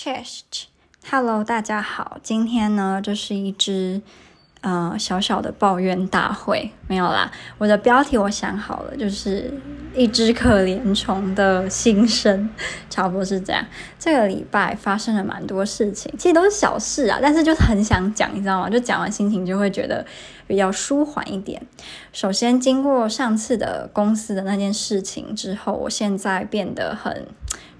[0.00, 4.00] Chest，Hello，大家好，今天呢，这是一只
[4.60, 9.52] 呃小小的抱怨大会，没有啦，我的标题我想好了，就是
[9.94, 12.48] 一只可怜虫的心声，
[12.90, 13.64] 差不多是这样。
[13.98, 18.68] 这个礼拜发生了蛮多事情，其实都是小事啊，但是就是很想讲，你知道吗？
[18.68, 20.04] 就讲完心情就会觉得
[20.46, 21.60] 比较舒缓一点。
[22.12, 27.26] 首先，经过上次的公司的那件事情之后，我现在变得很。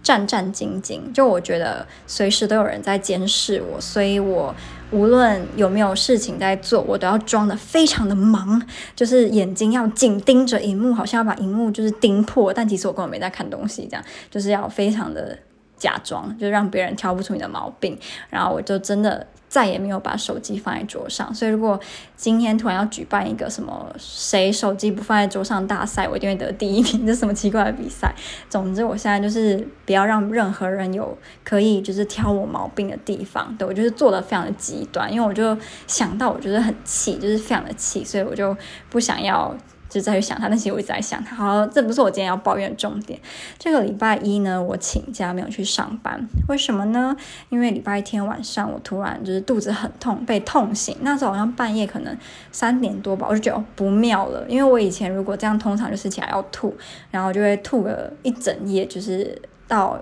[0.00, 4.54] 战战兢兢，就我觉得随时都有人在监视我，所以我
[4.90, 8.60] 无论有没有事情在做，我都要装的非常的忙，
[8.96, 15.38] 就是眼睛要紧盯着荧幕，好像要把荧幕就是盯破，但其实我根本没在看东西，这样就是要非常的
[15.78, 19.26] 假装，就让别人挑不出你的毛病，然后我就真的。
[19.48, 21.80] 再也没有把手机放在桌上，所以如果
[22.14, 27.06] 今天突然要举办一个什么谁手机不放在桌上大赛，我一定会得第一名。
[27.06, 28.14] 这什么奇怪的比赛？
[28.50, 33.56] 总之，我现在就是不要让任何人有可以就是挑我毛病的地方。
[33.56, 35.56] 对，我就是做的非常的极端，因为我就
[35.86, 38.54] 想到我觉得很气，就是非常的气，所以我就
[38.90, 39.56] 不想要。
[39.88, 41.34] 就在于想他，但是我一直在想他。
[41.34, 43.18] 好，这不是我今天要抱怨的重点。
[43.58, 47.16] 这个礼拜一呢，我请假没有去上班，为什么呢？
[47.48, 50.96] 因为礼拜天晚上我突然就是肚子很痛，被痛醒。
[51.00, 52.16] 那时候好像半夜可能
[52.52, 54.44] 三点多吧，我就觉得不妙了。
[54.48, 56.76] 因为我以前如果这样，通常就是起来要吐，
[57.10, 59.98] 然后就会吐个一整夜，就是到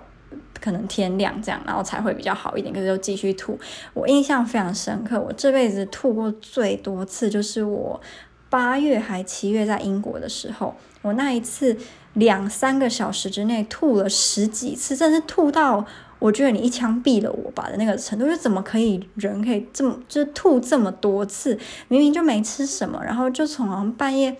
[0.60, 2.74] 可能天亮这样，然后才会比较好一点。
[2.74, 3.56] 可是又继续吐，
[3.94, 5.20] 我印象非常深刻。
[5.20, 8.00] 我这辈子吐过最多次就是我。
[8.48, 11.77] 八月还七月在英国的时候，我那一次
[12.14, 15.84] 两三个小时之内吐了十几次，真是吐到
[16.19, 18.27] 我觉得你一枪毙了我吧的那个程度。
[18.27, 21.58] 就怎么可以人可以这么就是吐这么多次？
[21.88, 24.36] 明明就没吃什么，然后就从半夜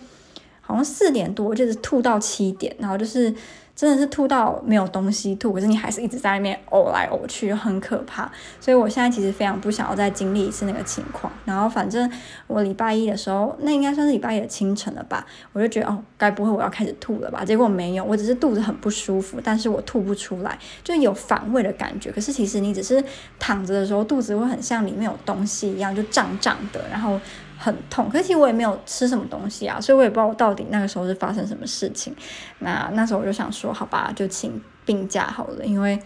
[0.61, 3.33] 好像四点多就是吐到七点，然后就是。
[3.77, 8.29] 真的是吐到没有东西吐，可是你还是一直在那边呕来呕去，很可怕。
[8.59, 11.31] 所以我现在其实非常不想要再经历一次那个情况。
[11.45, 12.11] 然后反正
[12.47, 15.23] 我礼拜一的时候，那应该算是礼拜一的清晨了吧，
[15.53, 17.45] 我就觉得哦，该不会我要开始吐了吧？
[17.45, 22.11] 结果没有，我只是肚子很不舒服，但是我吐不出来，就有反胃的感觉。
[22.11, 23.03] 可是其实你只是
[23.37, 27.19] 躺着的时候，肚子会很像里面有东西一样，就胀胀的，然后。
[27.57, 32.15] 很痛，可是我也没有吃什么东西啊，所以我也不知道我到底那个时候是发生什么事情。
[32.59, 35.99] 那那时候我就想说，好吧，就请病假好了，因为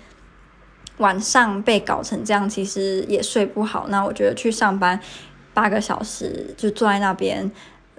[0.97, 3.87] 晚上被搞成这样，其实也睡不好。
[3.89, 4.99] 那我觉得去上班
[5.53, 7.51] 八个小时，就坐在那边。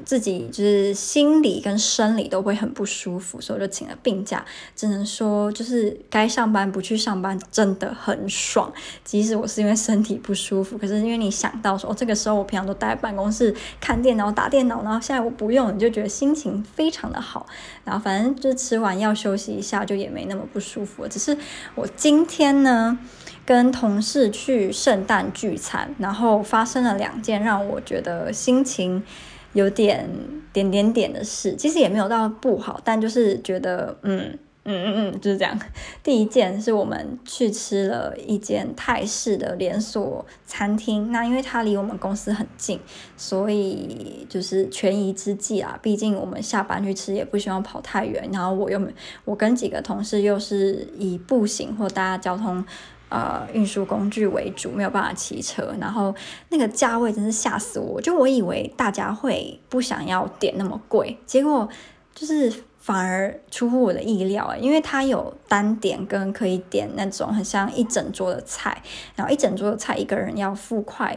[0.04, 4.44] 自己就是心理跟生理都会很不舒服，所以就请了病假。
[4.75, 8.72] 只能说，就是该上班不去上班真的很爽。
[9.04, 17.47] 即使我是因为身体不舒服，可是因为你想到说，这个时候我平常都待办公室看电脑、打电脑，然后现在我不用，你就觉得心情非常的好。
[17.84, 21.08] 然后反正就吃完药休息一下，就也没那么不舒服了。
[21.08, 21.36] 只是
[21.76, 22.98] 我今天呢，
[23.47, 29.04] 跟同事去圣诞聚餐，然后发生了两件让我觉得心情。
[29.52, 30.08] 有点
[30.52, 35.58] 点点点的事，其实也没有到不好，但就是觉得，嗯嗯嗯嗯，就是这样。
[36.02, 42.78] 第一件是我们去吃了一间泰式的连锁餐厅，那因为它离我们公司很近，
[43.16, 45.78] 所以就是权宜之计啊。
[45.82, 48.80] 毕竟我们下班去吃也不希望跑太远，然后我又
[49.24, 52.64] 我跟几个同事又是以步行或搭交通。
[53.12, 56.15] 呃，运输工具为主，没有办法骑车，然后
[56.49, 58.00] 那个价位真是吓死我！
[58.00, 61.69] 就我以为大家会不想要点那么贵，结果
[62.15, 68.83] 就是反而出乎我的意料诶，因为它有单点跟可以点那种很像一整桌的菜，
[69.15, 71.15] 然后一整桌的菜一个人要付快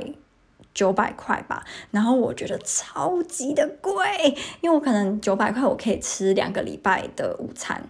[0.74, 3.96] 九百块吧，然后我觉得超级的贵，
[4.60, 7.82] 因为我可能九百块我可以吃两个礼拜的午餐。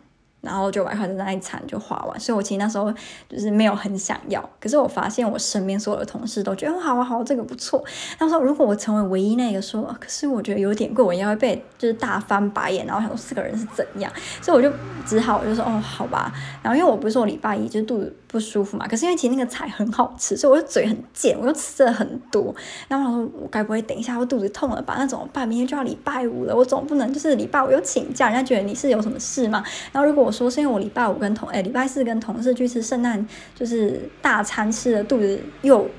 [0.46, 2.94] 然后九百块的那一餐就花完，所以我其实那时候
[3.28, 4.48] 就是没有很想要。
[4.62, 7.84] 可是我发现我身边所有的同事都觉得，哦，好啊好，这个不错。
[8.18, 12.86] 他说如果我成为唯一那个说，可是我觉得有点贵，我应该会被就是大翻白眼。
[12.86, 14.12] 然后想说四个人是怎样，
[14.42, 14.72] 所以我就
[15.06, 16.32] 只好我就说哦好吧。
[16.62, 22.54] 然后因为我不是说我礼拜一就肚子不舒服嘛，可是因为其实那个菜很好吃，所以我就嘴很贱，我又吃了很多。
[22.88, 24.96] 然后我说我该不会等一下我肚子痛了吧？
[25.00, 25.48] 那怎么办？
[25.48, 29.64] 明天就要礼拜五了，我总不能就是礼拜五又请假，人家觉得你是有什么事吗？
[29.92, 35.90] 然后如果我说是因为我礼拜五跟同哎礼拜四跟同事去吃圣诞就是大餐，吃的肚子又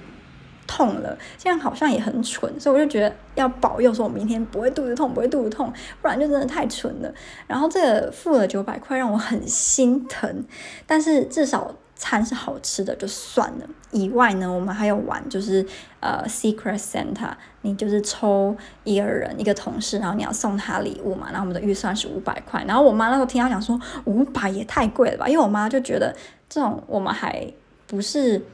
[0.66, 5.72] 痛了，这样好像也很蠢，所以我就觉得要保佑说我明天不会肚子痛，不会肚子痛，
[6.02, 7.12] 不然就真的太蠢了。
[7.46, 10.44] 然后这个付了九百块让我很心疼，
[10.86, 11.74] 但是至少。
[11.96, 15.66] 餐是好吃的就算了，以外呢，我们还有玩，就是
[16.00, 17.30] 呃，Secret Santa，
[17.62, 18.54] 你就是抽
[18.84, 26.14] 一个人一个同事，然后你要送他礼物嘛，然后我们的预算是五百块，然后我妈那时候听他讲说五百也太贵了吧，因为我妈就觉得
[26.50, 27.50] 这种我们还
[27.86, 28.44] 不是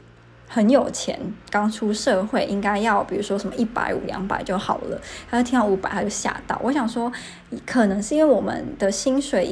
[0.48, 1.18] 很有钱，
[1.50, 6.56] 刚出社会应该要比如说什么一百五两百就好了，她就听到五百她就吓到。
[6.62, 7.10] 我想说，
[7.66, 9.44] 可能是因为我们的薪水，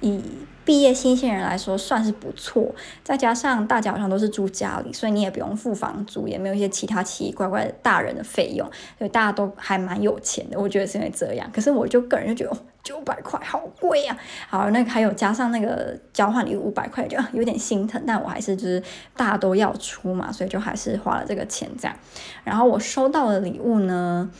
[0.00, 0.20] 以
[0.64, 8.66] 毕业新鲜人来说算是不错，再加上大家好像都是住家里，所以你也不用付房租，也没有一些其他奇奇怪怪的大人的费用，
[8.98, 10.58] 所以大家都还蛮有钱的。
[10.58, 14.16] 我觉得是因为这样，可是我就个人就觉得，九百块好贵啊！
[14.48, 18.82] 好，那个还有加上那个交换礼物五百块，就 有点心疼，但我还是就是
[19.16, 21.94] 大家都要出嘛，所以就还是花了这个钱这样。
[22.42, 24.30] 然后我收到的礼物呢，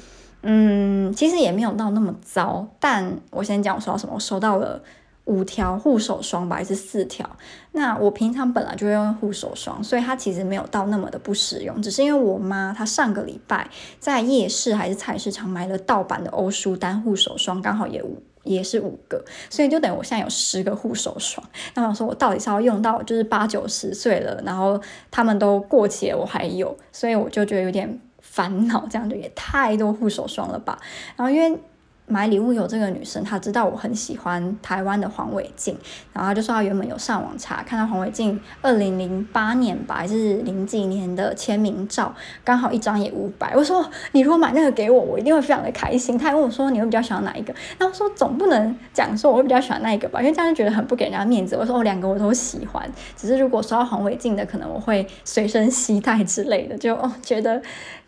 [0.43, 4.83] 嗯，其实也没有到那么糟，但我先讲我收到什么，我收到了。
[5.27, 7.29] 五条护手霜吧，还是四条？
[7.73, 11.81] 那我平常本来就会用护手霜，所以它其实没有到那么的不实用。
[11.81, 13.67] 只是因为我妈她上个礼拜
[13.99, 21.43] 在夜市还是菜市场买了盗版的欧舒丹护手霜，刚好也五也是五个，所以就等于我现在有十个护手霜。
[21.75, 24.79] 那我说我到底是要用到就是八九十岁了，然后
[25.11, 30.79] 他们都过期了，我还有，所以我就觉得有点烦恼，这样就也太多护手霜了吧？
[31.17, 31.59] 然后因为。
[32.07, 35.77] 买礼物有这个女生，她知道我很喜欢台湾的黄伟晋，
[36.13, 42.15] 然后她就说她原本有上网查，看到黄伟晋二零零八年吧，还是零几年的签名照，
[42.45, 43.55] 刚好一张也五百。
[43.57, 46.19] 我说你如果买那个给我，我一定会非常的开心。
[46.19, 47.55] 她还问我说你会比较喜欢哪一个？
[47.79, 51.57] 然后说总不能讲说我会比较喜欢那一个吧，因为这样就觉得很不给人家面子。
[51.57, 52.87] 我说我两个我都喜欢，
[53.17, 57.63] 只是如果收到黄伟晋的，可能我会随身携带之类的，就哦觉得。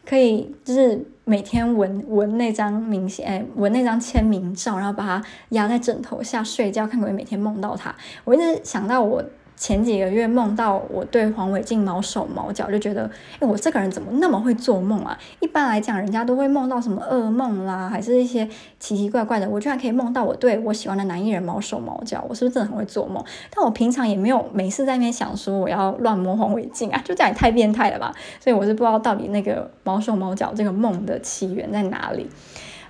[0.09, 7.95] 可以，就是每天闻闻那张明信，哎，闻那张签名照，然后把它压在枕头下睡觉，看可不可以每天梦到他。
[8.25, 9.23] 我一直想到我。
[9.57, 13.11] 前几个月梦到我对黄伟晋毛手毛脚，就觉得，
[13.41, 15.19] 哎，我这个人怎么那么会做梦啊？
[15.41, 18.47] 一般来讲，人家都会梦到什么噩梦啦，还是一些
[18.79, 19.49] 奇奇怪怪的。
[19.49, 23.25] 我居然可以梦到我对我喜欢的男艺人毛手毛脚，我是不是真的很会做梦？
[23.51, 28.15] 但我平常也没有每次在那边想说我要乱摸黄伟晋啊，就这样也太变态了吧？
[28.39, 32.29] 所以我是不知道到底那个毛手毛脚这个梦的起源在哪里。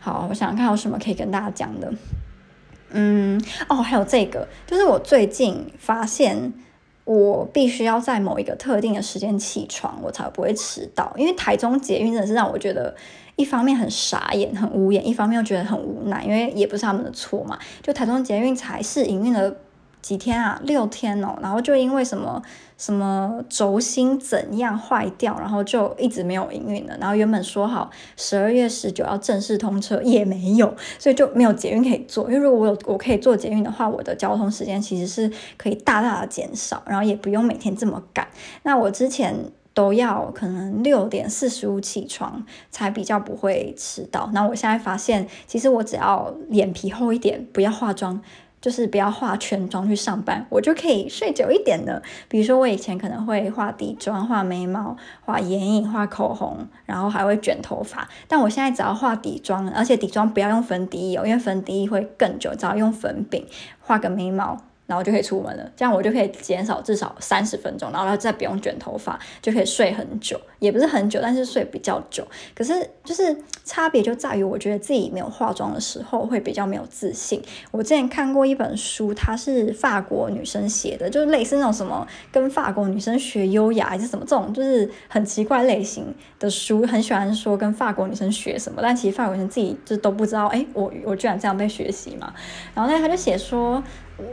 [0.01, 1.93] 好，我想看有什么可以跟大家讲的。
[2.91, 6.53] 嗯，哦，还有这个，就是我最近发现，
[7.05, 11.13] 我必须要在某一个特定的时间起床，我才不会迟到。
[11.17, 12.95] 因为台中捷运真的是让我觉得，
[13.37, 17.59] 一方面很傻眼、很无言，一方面又觉得很无奈，因为也不是他们的错嘛。
[17.83, 19.57] 就台中捷运才是营运的。
[20.07, 22.41] 几天啊，六天哦，然后就因为什么
[22.79, 26.97] 什么轴心怎样坏掉，然后就一直没有营运了。
[27.01, 32.31] 然后原本说好十二月十九要正式通车，也没有，所以就没有捷运可以坐。
[32.31, 38.29] 因为如果我有我可以坐捷运的话，我的交通时间其实是可以大大的减少，然后也不用每天这么赶。
[38.63, 39.35] 那我之前
[39.75, 44.31] 都要可能六点四十五起床才比较不会迟到。
[44.33, 48.23] 那我现在发现，其实我只要脸皮厚一点，不要化妆。
[48.61, 52.03] 就是不要化全妆去上班，我就可以睡久一点的。
[52.29, 58.09] 比如说，我以前可能会画底妆、画眉毛、画眼影、画口红，然后还会卷头发。
[58.27, 63.47] 但我现在只要画底妆，而且底妆不要用粉底液，因为粉底液会更久，只要用粉饼
[63.81, 64.61] 画个眉毛。
[64.87, 72.27] 然后就可以出门了，这样我就可以减少至少三十分钟，然后再不用卷头发，就可以睡很久，也不是很久，但是睡比较久。
[72.55, 77.43] 可是就是差别就在于，我觉得自己没有化妆的时候会比较没有自信。
[77.73, 92.33] 我之前看过一本书，它是法国女生写的，就是类似那种什么跟法国女生学优雅还是什么这种，就是很奇怪类型的书，很喜欢说跟法国女生学什么，但其实法国女生自己就都不知道，哎，我我居然这样被学习嘛。
[92.73, 93.83] 然后呢，他就写说。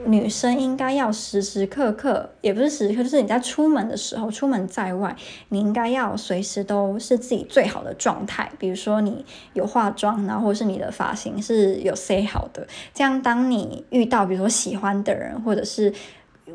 [0.05, 5.15] 女生应该要时时刻刻，也不是时时刻，就是你在出门的时候，出门在外，
[5.49, 8.49] 你应该要随时都是自己最好的状态。
[8.57, 15.93] 比如说你有化妆，然后或是你的发型是有塞好的，这样当你遇到比如说喜欢的人，或者是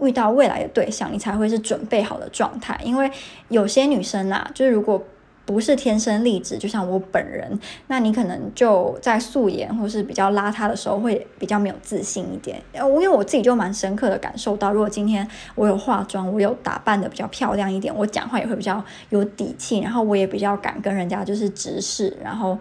[0.00, 2.80] 遇到未来的对象，你才会是准备好的状态。
[2.82, 3.11] 因为
[3.49, 5.02] 有些女生啊，就是如果。
[5.49, 12.62] 不是天生丽质，就像我本人，那你可能就在素颜或是比较邋遢的时候会比较没有自信一点。
[12.75, 22.59] 我因为我自己就蛮深刻的感受到，如果今天我有化妆，我有打扮的比较漂亮一点，我讲话也会比较有底气，然后我也比较敢跟人家就是直视，然后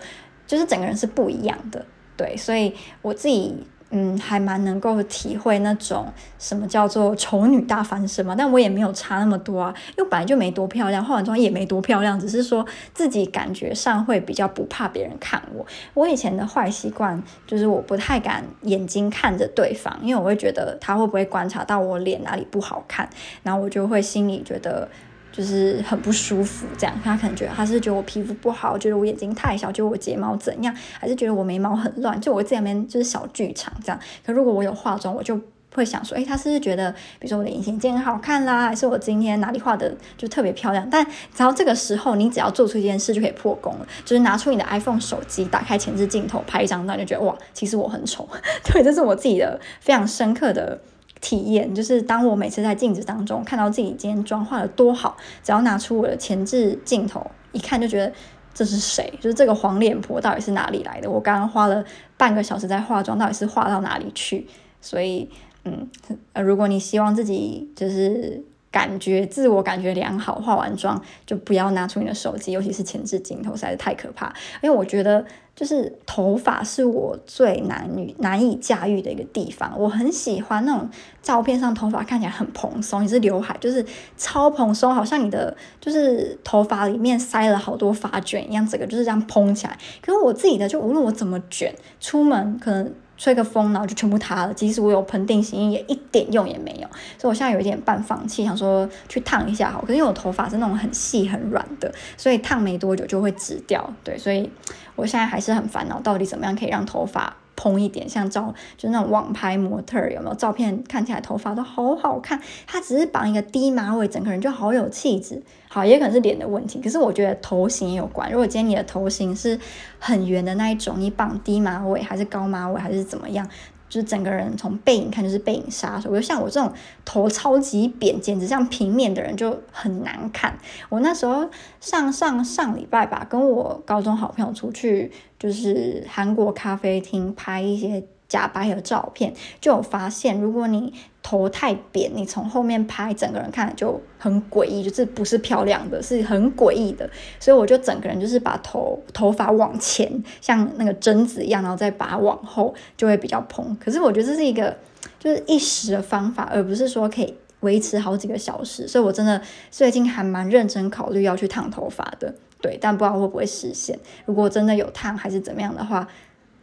[0.48, 1.86] 就是整个人是不一样的。
[2.15, 3.67] 对，所以我自己。
[3.89, 6.06] 嗯，还蛮能够体会那种
[6.38, 15.65] 什么叫做丑女大翻身嘛，但我也没有差那么多啊，因为本来就没多漂亮，化完妆也没多漂亮，只是说自己感觉上会比较不怕别人看我。
[15.94, 23.10] 我以前的坏习惯就是我不太敢眼睛看着对方，因为我会觉得他会不会观察到我脸哪里不好看，
[23.44, 24.89] 然后我就会心里觉得。
[25.38, 34.00] 就是很不舒服，这样他可能觉得他是觉得我皮肤不好，觉得我眼睛太小，觉得我睫毛怎样，还是觉得我眉毛很乱，就我这边就是小剧场这样。
[34.25, 35.39] 可如果我有化妆，我就
[35.75, 40.88] 会想说，诶，他是不是觉得，比如说我的隐形镜很好看啦，还是我今天哪里画的就特别漂亮？
[40.89, 48.27] 但只要这个时候，你只要做出一件事就可以破功了，就是拿出你的 iPhone 手机，打开前置镜头拍一张照，就觉得哇，其实我很丑。
[48.65, 50.82] 对，这是我自己的非常深刻的
[51.21, 58.13] 体验，就是当我每次在镜子当中看到自己今天妆化的多好，只要拿出我的前置镜头一看，就觉得。
[58.53, 59.13] 这是谁？
[59.21, 61.07] 就是这个黄脸婆到底是哪里来的？
[61.07, 61.86] 我刚刚花了
[62.17, 64.47] 半个小时在化妆，到底是化到哪里去？
[64.81, 65.29] 所以，
[65.63, 65.88] 嗯，
[66.33, 68.43] 呃，如果你希望自己就是。
[68.71, 74.33] 感觉自我感觉良好，化完妆就不要拿出你的手机，尤其是前置镜头，实在是太可怕。
[74.62, 79.74] 因为我觉得，就是头发是我最难以难以驾驭的一个地方。
[79.77, 80.89] 我很喜欢那种
[81.21, 83.83] 照片上头发看起来很蓬松，你是刘海，就是
[84.17, 89.77] 超蓬松，好像你的就是头发里面塞了好多发卷一样，整个就是这样蓬起来。
[90.01, 92.93] 可是我自己的，就无论我怎么卷，出门可能。
[93.17, 94.53] 吹个风，然后就全部塌了。
[94.53, 96.88] 即使我有喷定型液，也一点用也没有。
[97.17, 99.81] 所以我现在有一点半放弃，想说去烫一下好。
[99.81, 103.93] 可是因为我头发是那种很细很软的，所以烫没多久就会直掉。
[104.03, 104.50] 对，所以
[104.95, 107.36] 我现在还是很烦恼，到底怎么样可以让头发。
[107.57, 110.81] 蓬一点，像照就是那种网拍模特有没有照片？
[110.83, 115.43] 看起来头发都好好看，她只是绑一个低马尾，整个人就好有气质。
[115.67, 118.31] 好，也可能是脸的问题，可是我觉得头型也有关。
[118.31, 119.59] 如果今天你的头型是
[119.99, 123.45] 很圆的那一种，你绑低马尾还是高马尾还是怎么样？
[123.89, 126.72] 就是整个人从背影看就是背影杀手，我觉得像我这种
[127.06, 130.58] 头超级扁，简直像平面的人就很难看。
[130.89, 138.03] 我那时候上上上礼拜吧，跟我高中好朋友出去，就是韩国咖啡厅拍一些。
[138.27, 140.93] 假白的照片就有发现，如果你
[141.24, 147.10] 头太扁，你从后面拍，整个人看就很诡异，就是不是漂亮的，是很诡异的。
[147.39, 153.75] 所以我就整个人就是把头头发往前，像那个贞子一样，然后再把往后，就会比较蓬。
[153.77, 154.75] 可是我觉得这是一个
[155.19, 158.88] 就是一时的方法，而不是说可以维持好几个小时。
[158.88, 159.41] 所以我真的
[159.72, 163.98] 最近还蛮认真考虑要去烫头发的，对，但不知道会不会实现。
[164.25, 166.07] 如果真的有烫还是怎么样的话。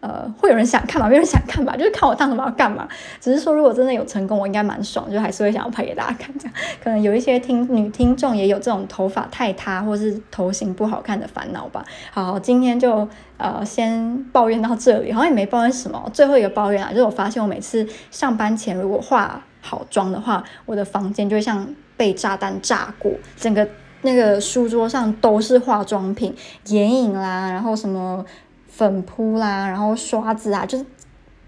[0.04, 1.08] 呃，会有人想看吗？
[1.08, 1.74] 没有人想看吧？
[1.78, 2.86] 就是看我烫什么要干嘛？
[3.22, 6.30] 只是说，如果真的有成功，我应该蛮爽，就还是会想要拍给大家看。
[6.38, 11.82] 这样， 可能有一些听女听众也有这种头发太塌或是头型不好看的烦恼吧。
[12.12, 13.08] 好，今天就
[13.38, 16.10] 呃先抱怨到这里，好像也没抱怨什么。
[16.12, 23.66] 最后一个抱怨啊，就是我发现我每次上班前如果化好妆的话，我的房间就会像被炸弹炸过，整个
[24.02, 26.34] 那个书桌上都是化妆品、
[26.66, 28.22] 眼影啦，然后什么。
[28.76, 30.84] 粉扑啦，然后刷子啊，就是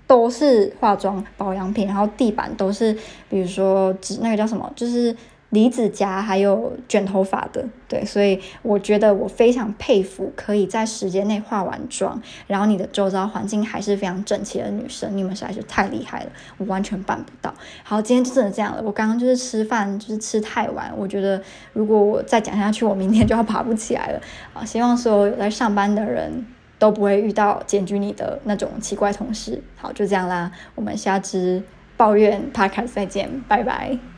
[0.07, 2.97] 都是化妆保养品，然后地板都是，
[3.29, 5.17] 比如说纸那个叫什么，就是
[5.51, 17.53] 离子夹，还有卷头发的，对，所以我觉得我非常佩服可以在时间内化完妆，然后你的周遭环境还是非常整齐的女生，你们实在是太厉害了，我完全办不到。
[17.83, 21.43] 好，今天就真的这样了，我刚刚就是吃饭就是吃太晚，我觉得
[21.73, 24.21] 如果我再讲下去，我明天就要爬不起来了
[24.53, 24.65] 啊！
[24.65, 26.47] 希望所有有在上班的人。
[26.79, 29.63] 都不会遇到检举你的那种奇怪同事。
[29.77, 31.63] 好，就这样啦，我们下支
[31.97, 34.16] 抱怨 podcast 再见，拜拜。